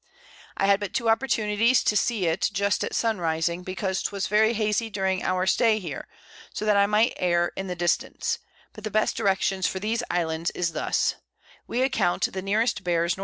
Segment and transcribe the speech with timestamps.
[0.57, 4.53] I had but two Opportunities to see it just at Sun rising, because 'twas very
[4.55, 6.07] hazey during our Stay here,
[6.51, 8.39] so that I might err in the Distance;
[8.73, 11.17] but the best Directions for these Islands is thus:
[11.67, 13.19] We account the nearest bears N.N.